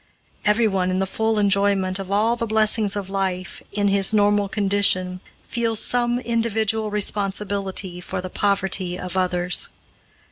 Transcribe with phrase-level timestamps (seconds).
[0.45, 5.21] Everyone in the full enjoyment of all the blessings of life, in his normal condition,
[5.47, 9.69] feels some individual responsibility for the poverty of others.